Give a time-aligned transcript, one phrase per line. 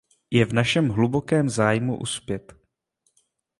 [0.33, 2.53] Je v našem hlubokém zájmu uspět.